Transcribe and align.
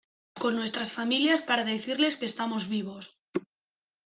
con 0.41 0.53
nuestras 0.55 0.89
familias 0.97 1.41
para 1.47 1.63
decirles 1.73 2.17
que 2.19 2.25
estamos 2.31 2.63
vivos. 2.75 3.05